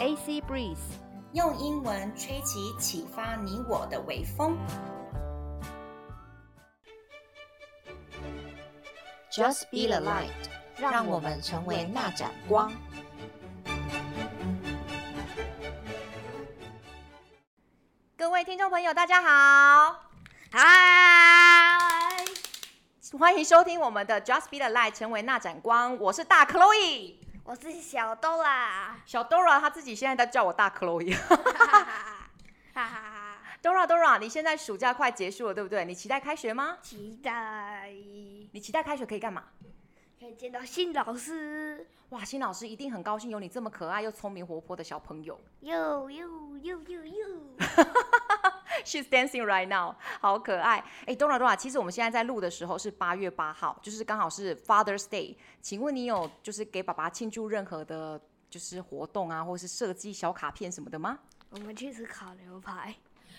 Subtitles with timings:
[0.00, 0.78] AC Breeze，
[1.34, 4.56] 用英文吹起启发你我的微风。
[9.30, 10.30] Just be the light，
[10.78, 12.72] 让我们成为那盏光。
[18.16, 20.00] 各位听众朋友，大家好，
[20.50, 22.24] 嗨，
[23.18, 25.98] 欢迎收听我们的 Just be the light，成为那盏光。
[25.98, 27.16] 我是大 Chloe，
[27.50, 31.12] 我是小 Dora，小 Dora 她自己现在在叫我大 Chloe。
[31.12, 31.36] 哈
[32.72, 35.84] 哈哈，Dora Dora，你现在暑假快结束了，对不对？
[35.84, 36.78] 你期待开学吗？
[36.80, 37.90] 期待。
[38.52, 39.42] 你期待开学可以干嘛？
[40.20, 41.86] 可以见到新老师。
[42.10, 45.40] 哇，新老师一定很高兴有你这么可爱又聪明活泼的小朋友。
[45.62, 47.26] 哟哟哟哟哟！
[48.84, 50.84] She's dancing right now，好可爱。
[51.06, 55.34] 哎，Dora Dora，其实我们现在在录的时候是八月八号，就是刚好是 Father's Day。
[55.62, 61.18] 请问你有就是给爸爸庆祝任何的，就是活动啊，或是设计小卡片什么的吗？
[61.48, 62.94] 我们去吃烤牛排。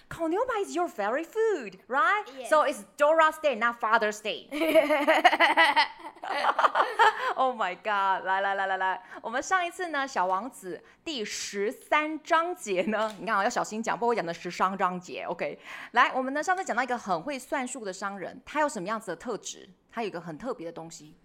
[0.08, 2.26] 烤牛排 is your favorite food, right?
[2.38, 2.50] Yes.
[2.50, 4.48] So it's Dora's Day, not Father's Day.
[7.36, 8.24] oh my god！
[8.26, 15.24] 来来来来来，我们上一次呢，《小王子》第十三章节呢， 你看啊，要小心讲，不过我讲的十三章节。
[15.24, 15.58] OK，
[15.92, 19.70] 来，我们呢上次讲到一个很会算数的商人，他有什么样子的特质？
[19.92, 21.18] 他有一个很特别的东西。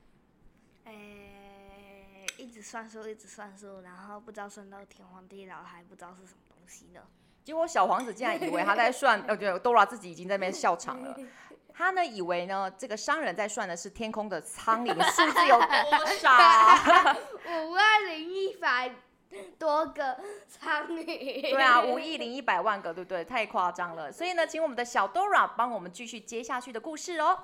[0.84, 7.02] 诶，一直算数，一直算数，然后不知道算到天荒地老，还不知道是什么东西呢。
[7.46, 11.16] 结果小皇子竟然以为他在算，呃，对，Dora 自己已经在那边笑场了。
[11.72, 16.32] 他呢以为呢这个商人在算的是天空的苍蝇数字有多少？
[17.48, 18.92] 五万零一百
[19.60, 21.04] 多个苍蝇。
[21.04, 23.24] 对啊，五亿零一百万个，对不对？
[23.24, 24.10] 太夸张了。
[24.10, 27.38] 所以呢，请我们的小 Dora 帮我们继续接下去的故事哦。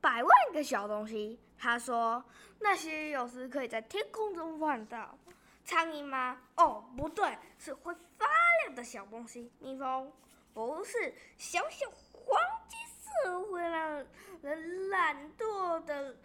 [0.00, 2.24] 百万个小东西，他说
[2.58, 5.16] 那些有时可以在天空中看到。
[5.64, 6.40] 苍蝇吗？
[6.56, 8.26] 哦，不对，是会发
[8.62, 9.50] 亮的小东西。
[9.58, 10.12] 蜜蜂
[10.52, 14.04] 不是小小黄金色，会让
[14.42, 16.16] 人懒惰的，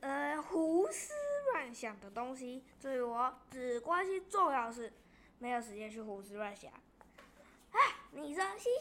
[0.00, 1.12] 呃，胡思
[1.52, 2.64] 乱想的东西。
[2.80, 4.92] 所以我只关心重要事，
[5.38, 6.72] 没有时间去胡思乱想。
[7.72, 7.80] 哎，
[8.12, 8.72] 你说星星？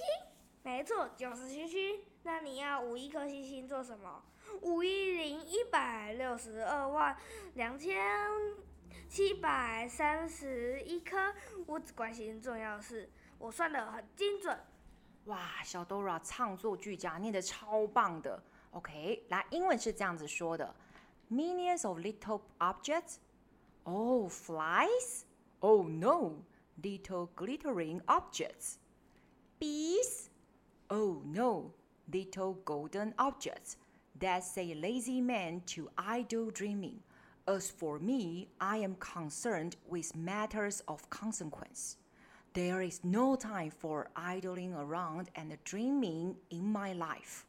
[0.63, 2.03] 没错，就是星星。
[2.23, 4.23] 那你要五亿颗星星做什么？
[4.61, 7.17] 五亿零一百六十二万
[7.55, 7.99] 两千。
[9.11, 11.17] 七百三十一颗，
[11.65, 14.57] 我只关心重要的事，我算得很精准。
[15.25, 18.41] 哇，小 Dora 唱作俱佳，念得超棒的。
[18.71, 20.73] OK，来，英文是这样子说的
[21.29, 23.17] ：Millions of little objects.
[23.83, 25.23] Oh, flies.
[25.59, 26.45] Oh no,
[26.81, 28.75] little glittering objects.
[29.59, 30.29] Bees.
[30.87, 31.73] Oh no,
[32.09, 33.75] little golden objects.
[34.17, 37.01] That's a lazy man to idle dreaming.
[37.47, 41.97] As for me, I am concerned with matters of consequence.
[42.53, 47.45] There is no time for idling around and dreaming in my life.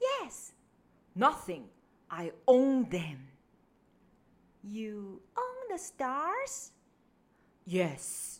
[0.00, 0.52] Yes,
[1.14, 1.64] nothing.
[2.08, 3.28] I own them.
[4.62, 6.70] You own the stars?
[7.64, 8.38] Yes.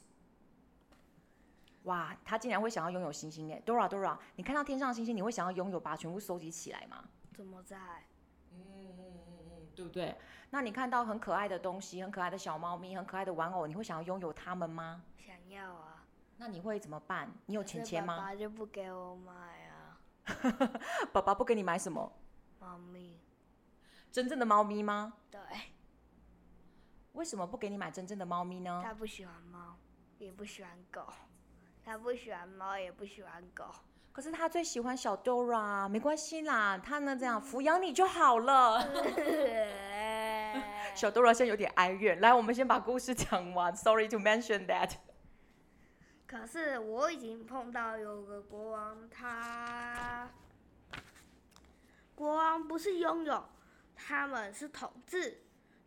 [1.85, 7.05] 哇，他竟然会想要拥有星星耶！Dora Dora，你看到天上的星星，你会想要拥有，把它全部收集起来吗？
[7.35, 7.77] 怎么在？
[8.53, 9.19] 嗯嗯嗯
[9.51, 10.15] 嗯，对不对？
[10.51, 15.03] 那你看到很可爱的东西，很可爱的小猫咪，很可爱的玩偶，你会想要拥有它们吗？
[15.17, 16.05] 想要啊。
[16.37, 17.31] 那你会怎么办？
[17.47, 18.17] 你有钱钱吗？
[18.17, 19.60] 爸爸就不给我买啊。
[21.13, 22.13] 爸爸不给你买什么？
[22.59, 23.21] 猫咪。
[24.13, 25.15] 真正的猫咪吗？
[25.31, 25.41] 对。
[27.13, 28.81] 为什么不给你买真正的猫咪呢？
[28.85, 29.77] 他不喜欢猫，
[30.19, 31.07] 也不喜欢狗。
[31.85, 33.65] 他不喜欢猫，也不喜欢狗。
[34.13, 38.81] 可是他最喜欢小 Dora，没关系啦，他呢这样抚养你就好了。
[40.95, 42.21] 小 Dora 现在有点哀怨。
[42.21, 43.75] 来，我们先把故事讲完。
[43.75, 44.93] Sorry to mention that。
[46.31, 50.31] 可是我已经碰到有个国王，他
[52.15, 53.45] 国王不是拥有，
[53.97, 55.39] 他们是统治，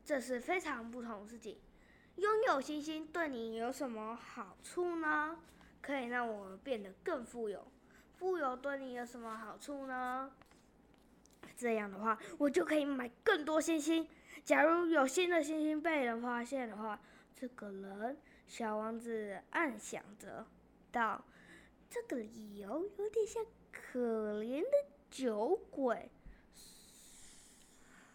[0.04, 1.58] 这是非常不同的事情。
[2.18, 5.40] 拥有星星对你有什么好处呢？
[5.82, 7.66] 可以让我们变得更富有。
[8.18, 10.30] 富有对你有什么好处呢？
[11.56, 14.06] 这样的话，我就可以买更多星星。
[14.44, 17.00] 假如有新的星星被人发现的话，
[17.34, 20.47] 这个人，小王子暗想着
[20.91, 21.25] 道：“
[21.91, 26.11] 这个理由有点像可怜的酒鬼。”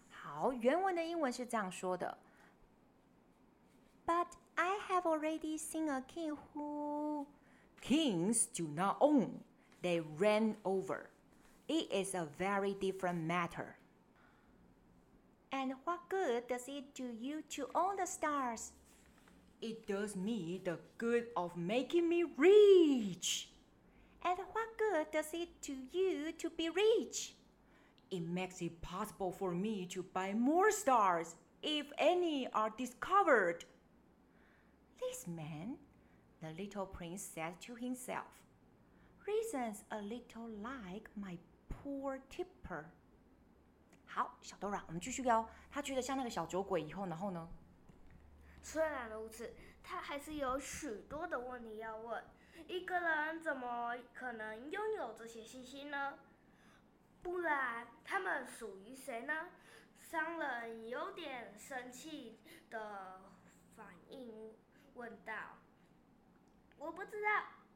[0.09, 2.17] 好，原文的英文是这样说的：“
[4.05, 7.27] But I have already seen a king who
[7.81, 9.41] kings do not own.”
[9.81, 11.09] They ran over.
[11.67, 13.75] It is a very different matter.
[15.51, 18.71] And what good does it do you to own the stars?
[19.61, 23.49] It does me the good of making me rich.
[24.21, 27.35] And what good does it do you to be rich?
[28.09, 33.65] It makes it possible for me to buy more stars if any are discovered.
[34.99, 35.77] This man,
[36.41, 38.27] the little prince said to himself,
[39.25, 41.37] reasons a little like my
[41.69, 42.85] poor tipper。
[44.05, 45.49] 好，小 Dora，我们继续聊。
[45.71, 47.49] 他觉得像那个小酒鬼以后，然后呢？
[48.70, 52.22] 虽然如此，他还是有许多的问题要问。
[52.66, 56.18] 一个人怎么可能拥有这些信息呢？
[57.22, 59.48] 不然，他们属于谁呢？
[59.98, 62.38] 商人有点生气
[62.68, 63.22] 的
[63.74, 64.54] 反应
[64.92, 65.32] 问道
[66.76, 67.28] ：“我不知道。”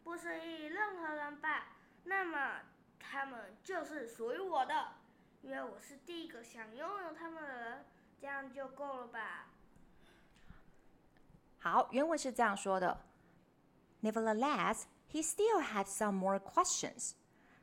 [0.04, 1.68] 不属于任何人吧？
[2.04, 2.60] 那么
[3.00, 4.96] 他们就是属于我的，
[5.40, 7.86] 因为我是第一个想拥有他们的人，
[8.20, 9.48] 这样就够了吧？
[11.61, 13.05] 好，原文是这样说的：
[14.01, 17.13] Nevertheless, he still had some more questions.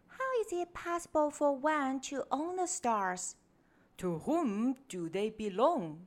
[0.08, 3.34] How is it possible for one to own the stars?
[3.98, 6.06] To whom do they belong?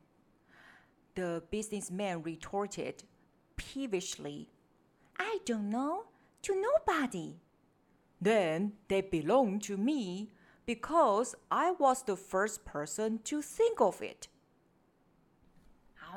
[1.16, 3.04] The businessman retorted
[3.56, 4.48] peevishly,
[5.18, 6.06] I don't know.
[6.44, 7.40] To nobody.
[8.22, 10.30] Then they belong to me
[10.66, 14.28] because I was the first person to think of it.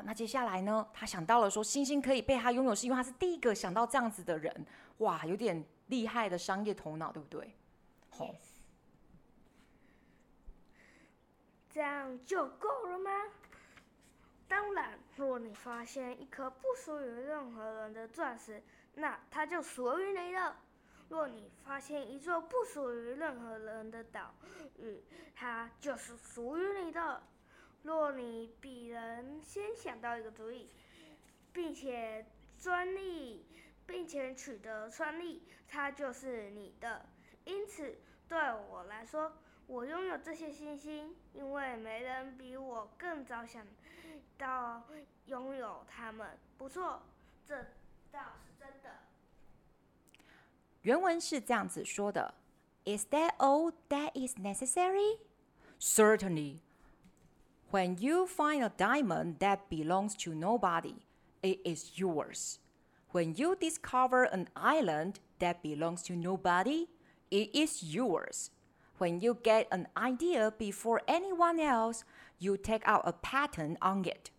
[0.04, 0.86] 那接下来呢？
[0.92, 4.66] 他想到了说，星星可以被他拥有，是因为他是第一个想到这样子的人。
[4.98, 7.54] 哇，有点厉害的商业头脑，对不对？
[8.10, 8.34] 好
[11.70, 13.10] 这样就够了吗？
[14.48, 18.62] 当然，若你发现一颗不属于任何人的钻石。
[18.94, 20.56] 那它就属于你了。
[21.08, 24.32] 若你发现一座不属于任何人的岛
[24.78, 25.02] 屿，
[25.34, 27.22] 它就是属于你的。
[27.86, 30.68] 若你比人先想到一个主意，
[31.52, 32.26] 并且
[32.58, 33.46] 专利，
[33.86, 37.06] 并且取得专利，它就是你的。
[37.44, 37.96] 因此，
[38.28, 38.36] 对
[38.68, 39.32] 我来说，
[39.68, 43.64] 我拥有这些星星，因为没人比我更早想
[44.36, 44.82] 到
[45.26, 46.36] 拥有它们。
[46.58, 47.00] 不错，
[47.46, 47.54] 这
[48.10, 48.90] 倒是真的。
[50.82, 52.34] 原文是这样子说的
[52.84, 55.20] ：Is that all that is necessary?
[55.78, 56.65] Certainly.
[57.70, 60.94] When you find a diamond that belongs to nobody,
[61.42, 62.60] it is yours.
[63.10, 66.86] When you discover an island that belongs to nobody,
[67.30, 68.50] it is yours.
[68.98, 72.04] When you get an idea before anyone else,
[72.38, 74.30] you take out a patent on it.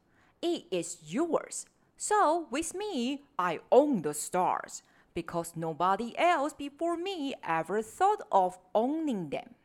[0.42, 1.66] It is yours.
[1.98, 8.58] So, with me, I own the stars because nobody else before me ever thought of
[8.74, 9.56] owning them。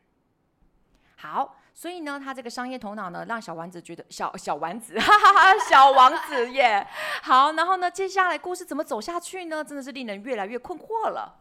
[1.15, 6.87] 好，所以呢，他这个商业头脑呢，让小丸子觉得小小丸子， 哈哈哈，小王子耶。
[7.23, 9.63] 好，然后呢，接下来故事怎么走下去呢？
[9.63, 11.39] 真的是令人越来越困惑了。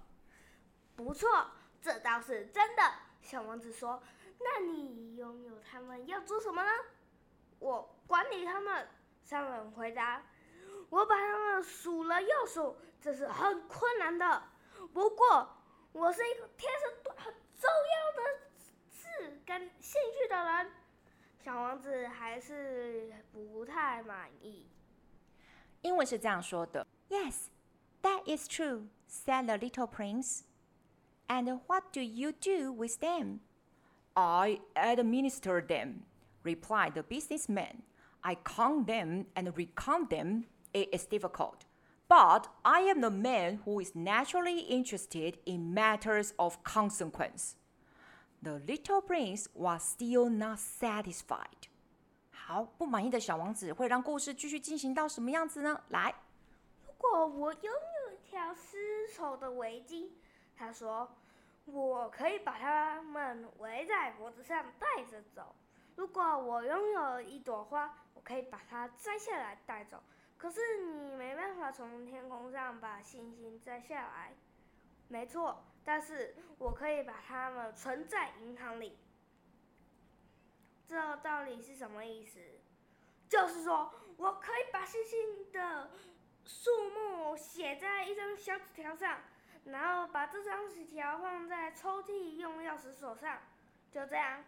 [0.96, 1.28] 不错，
[1.80, 2.82] 这倒是真的。
[3.20, 4.02] 小王子说
[4.40, 6.70] ：“那你拥有他们要做什么呢？”
[7.60, 8.88] 我管理他们。
[9.24, 10.20] 商人回答。
[10.90, 14.42] 我把他们数了又数，这是很困难的。
[14.92, 15.48] 不过，
[15.92, 18.40] 我是一个天生很重要的
[19.51, 20.71] 事感兴趣的人。
[21.43, 24.67] 小王子还是不太满意。
[25.81, 27.47] 英文是这样说的：“Yes,
[28.01, 30.43] that is true,” said the little prince.
[31.27, 33.39] “And what do you do with them?”
[34.13, 36.03] “I administer them,”
[36.43, 37.81] replied the businessman.
[38.21, 41.65] “I count them and recount them.” It is difficult,
[42.07, 47.55] but I am the man who is naturally interested in matters of consequence.
[48.42, 51.68] The little prince was still not satisfied.
[52.32, 55.80] 好，不满意的小王子会让故事继续进行到什么样子呢？
[55.90, 56.12] 来，
[56.84, 60.08] 如果我拥有一条丝绸的围巾，
[60.56, 61.08] 他说，
[61.66, 65.54] 我可以把它们围在脖子上带着走。
[65.94, 70.02] 如果我拥有一朵花，我可以把它摘下来带走。
[70.36, 74.32] 可是你没办法从天空上把星星摘下来。
[75.06, 78.98] 没错，但是我可以把它们存在银行里。
[80.86, 82.38] 这到底是什么意思？
[83.28, 85.90] 就是说我可以把星星的
[86.44, 89.20] 数目写在一张小纸条上，
[89.64, 93.40] 然后把这张纸条放在抽屉用钥匙锁上，
[93.90, 94.44] 就这样，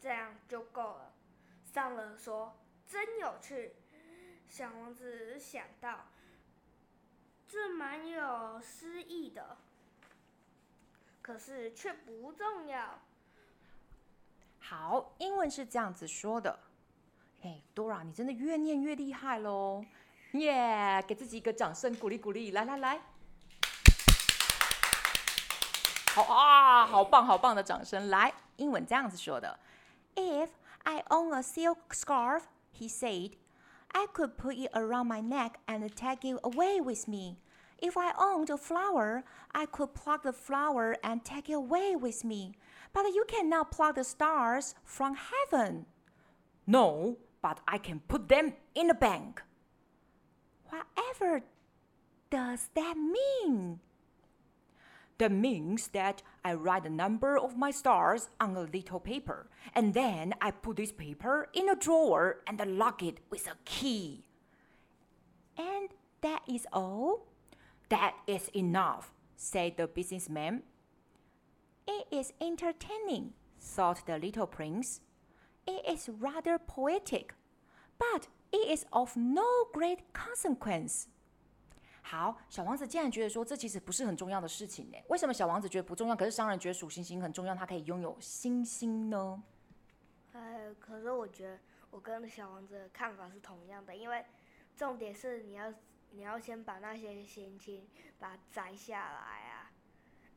[0.00, 1.12] 这样就够了。
[1.64, 2.56] 商人说
[2.88, 3.74] ：“真有趣。”
[4.48, 6.06] 小王子想到，
[7.46, 9.58] 这蛮有诗意的，
[11.26, 13.00] 可是却不重要。
[14.60, 16.56] 好，英文是这样子说的。
[17.40, 19.84] 嘿，Dora，你真的越念越厉害喽！
[20.34, 22.52] 耶、给自己一个掌声鼓励鼓励。
[22.52, 23.00] 来来来，
[26.14, 28.08] 好啊，好棒好棒的掌声。
[28.08, 29.58] 来，英文这样子说的
[30.14, 30.50] ：If
[30.84, 32.42] I own a silk scarf,
[32.72, 33.32] he said.
[33.88, 37.38] I could put it around my neck and take it away with me.
[37.78, 42.24] If I owned a flower, I could pluck the flower and take it away with
[42.24, 42.54] me.
[42.92, 45.86] But you cannot pluck the stars from heaven.
[46.66, 49.42] No, but I can put them in a bank.
[50.68, 51.42] Whatever
[52.30, 53.80] does that mean?
[55.18, 59.94] That means that I write the number of my stars on a little paper, and
[59.94, 64.26] then I put this paper in a drawer and lock it with a key.
[65.56, 65.88] And
[66.20, 67.26] that is all?
[67.89, 70.63] That is enough, said the businessman.
[71.85, 74.99] It is entertaining, thought the little prince.
[75.65, 77.33] It is rather poetic,
[77.97, 79.43] but it is of no
[79.73, 81.07] great consequence.
[82.01, 84.97] 好，小王子竟然觉得说这其实不是很重要的事情呢？
[85.07, 89.43] 为什么小王子觉得不重要，可是商人觉得数星星很重要，他可以拥有星星呢？
[90.33, 94.25] 呃，可是我觉得我跟小王子的看法是同样的，因为
[94.75, 95.71] 重点是你要
[96.16, 97.86] 你要先把那些星星
[98.18, 99.70] 把它摘下来啊，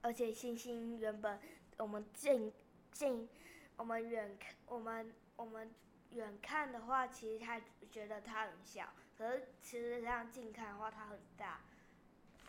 [0.01, 1.39] 而且星星原本
[1.77, 2.51] 我们近
[2.91, 3.29] 近
[3.77, 5.73] 我们远看我们我们
[6.11, 8.89] 远看的话，其实它觉得它很小。
[9.17, 11.61] 可是其实这样近看的话，它很大。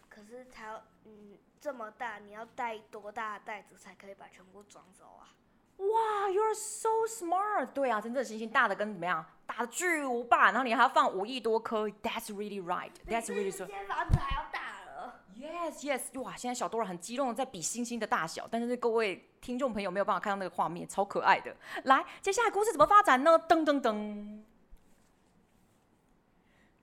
[0.08, 5.32] 可是它嗯这么大，你要带多大的袋子才可以把全部装走啊？
[5.80, 7.66] 哇，You're so smart！
[7.72, 9.25] 对啊，真正的星星大的跟怎么样？
[9.46, 11.88] 大的巨无霸，然后你还要放五亿多颗。
[11.88, 12.92] That's really right.
[13.08, 13.64] That's really so.
[13.66, 15.25] 间房子还要大了。
[15.34, 16.20] Yes, yes！
[16.20, 21.56] 哇，现在小多人很激动的在比星星的大小，但是各位听众朋友没有办法看到那个画面，超可爱的。
[21.84, 23.38] 来，接下来故事怎么发展呢？
[23.49, 24.42] 噔噔噔。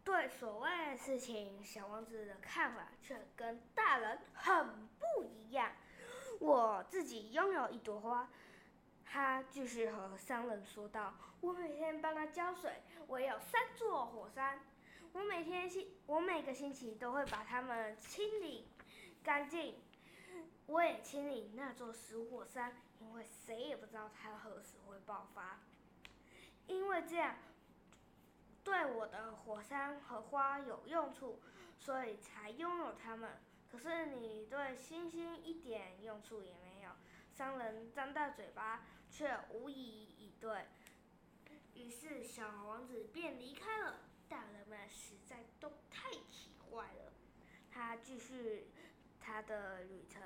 [0.04, 5.70] 对所谓的事情，小王子的看法却跟大人很不一样。
[6.40, 8.28] 我自己拥有一朵花，
[9.10, 14.60] 他继续和商人说道：“我每天帮他浇水，我有三座火山，
[15.14, 18.68] 我每天星，我每个星期都会把它们清理
[19.24, 19.76] 干净。
[20.66, 25.60] 我也清理那座死火山，因为谁也不知道它何时会爆发。
[26.68, 27.36] 因为这样。”
[28.68, 31.40] 对我的火山和花有用处，
[31.80, 33.40] 所以才拥有它们。
[33.72, 36.92] 可是你对星星一点用处也没有。
[37.32, 40.66] 商人张大嘴巴，却无以以对。
[41.76, 44.00] 于是小王子便离开了。
[44.30, 47.14] 大人们实在都太奇怪了。
[47.72, 48.68] 他继续
[49.22, 50.22] 他的旅程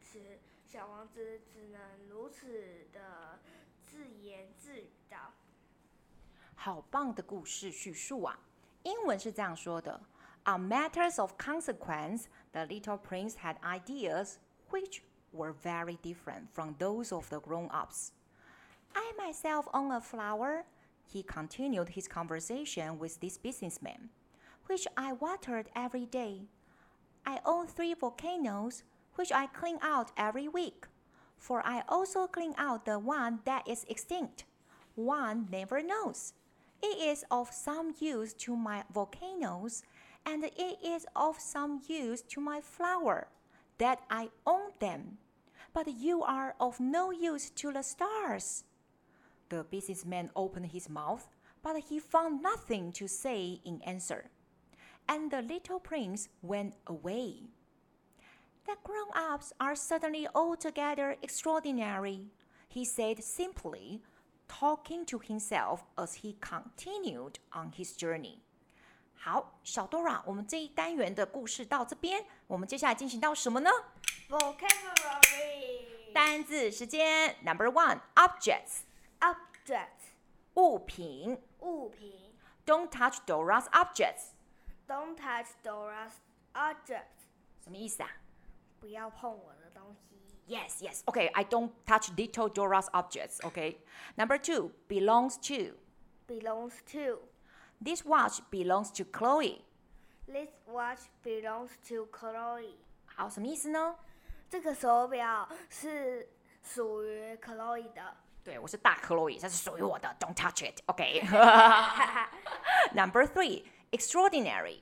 [0.00, 3.38] 时，小王子只能如此的
[3.84, 5.34] 自言自语道。
[6.54, 8.38] 好棒的故事叙述啊！
[8.84, 10.00] 英文是这样说的
[10.44, 14.36] ：On matters of consequence, the little prince had ideas
[14.70, 15.00] which
[15.32, 18.12] were very different from those of the grown-ups.
[18.94, 20.64] I myself own a flower,
[21.04, 24.10] he continued his conversation with this businessman,
[24.66, 26.42] which I watered every day.
[27.26, 28.82] I own three volcanoes,
[29.14, 30.86] which I clean out every week,
[31.36, 34.44] for I also clean out the one that is extinct.
[34.94, 36.34] One never knows.
[36.82, 39.82] It is of some use to my volcanoes,
[40.26, 43.28] and it is of some use to my flower,
[43.78, 45.18] that I own them.
[45.72, 48.64] But you are of no use to the stars.
[49.51, 51.27] The businessman opened his mouth,
[51.63, 54.25] but he found nothing to say in answer.
[55.07, 57.49] And the little prince went away.
[58.65, 62.27] The grown ups are certainly altogether extraordinary,
[62.67, 64.01] he said simply
[64.49, 68.39] talking to himself as he continued on his journey.
[69.15, 73.69] 好，小 Dora，我们这一单元的故事到这边，我们接下来进行到什么呢？
[74.29, 78.81] Vocabulary 单字时间，Number one，objects。
[79.21, 80.15] object
[80.55, 81.41] 物品。
[81.59, 82.33] 物品。
[82.65, 84.33] Don't touch Dora's objects.
[84.87, 86.13] Don't touch Dora's
[86.53, 87.27] objects.
[87.61, 88.09] 什么意思啊？
[88.79, 90.15] 不要碰我的东西。
[90.47, 91.03] Yes, yes.
[91.05, 93.39] Okay, I don't touch little Dora's objects.
[93.41, 93.77] Okay.
[94.15, 95.75] Number two, belongs to.
[96.27, 97.19] Belongs to.
[97.83, 99.65] This watch belongs to Chloe.
[100.25, 102.75] This watch belongs to Chloe.
[103.05, 103.97] 好，什么意思呢？
[104.49, 106.29] 这个手表是
[106.63, 108.17] 属于 Chloe 的。
[108.44, 110.16] 对，我是大 Chloe，这是属于我的。
[110.18, 110.80] Don't touch it.
[110.86, 111.22] Okay.
[112.92, 114.80] Number three, extraordinary.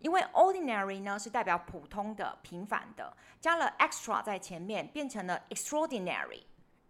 [0.00, 6.42] 因为 ordinary 呢是代表普通的、平凡的，加了 extra 在前面，变成了 extraordinary。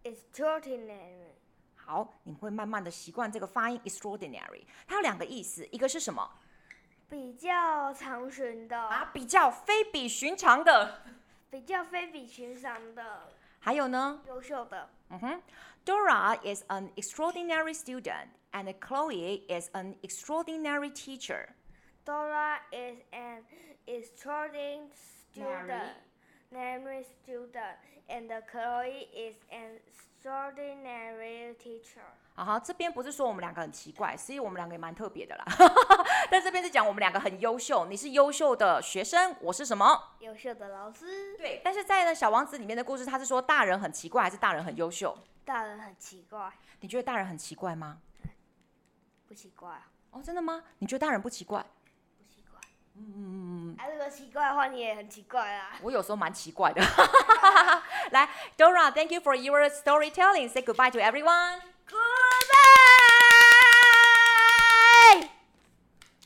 [0.03, 1.31] Extraordinary.
[1.75, 4.65] 好，你会慢慢的习惯这个发音 extraordinary。
[4.85, 6.29] 它有两个意思，一个是什么？
[7.07, 11.01] 比较常寻的啊，比较非比寻常的，
[11.49, 13.29] 比较非比寻常的。
[13.64, 14.22] 还有呢？
[14.26, 14.88] 优秀的。
[15.10, 15.42] 嗯哼，
[15.84, 21.48] Dora is an extraordinary student, and Chloe is an extraordinary teacher.
[22.04, 23.44] Dora is an
[23.86, 24.90] extraordinary
[25.32, 25.94] student,
[26.50, 27.76] extraordinary student,
[28.08, 32.06] and Chloe is an extraordinary teacher.
[32.35, 35.45] 啊哈，这边不是说我们两个很奇怪，所以我们两个也蛮特别的啦。
[36.29, 40.15] 但这边是讲我们两个很优秀，你是优秀的学生，我是什么？
[40.19, 41.37] 优秀的老师。
[41.37, 45.17] 对，但是在呢《小王子》里面的故事，他是说大人很奇怪，还是大人很优秀？
[45.45, 46.51] 大人很奇怪。
[46.81, 47.99] 你觉得大人很奇怪吗？
[49.27, 49.87] 不奇怪啊。
[50.11, 50.61] 哦，真的吗？
[50.79, 51.65] 你觉得大人不奇怪？
[52.17, 52.59] 不奇怪。
[52.95, 53.75] 嗯嗯嗯。
[53.79, 55.77] 啊，如果奇怪的话，你也很奇怪啊。
[55.81, 56.81] 我有时候蛮奇怪的。
[58.11, 60.49] 来，Dora，thank you for your storytelling.
[60.49, 61.74] Say goodbye to everyone.
[61.87, 63.54] Goodbye!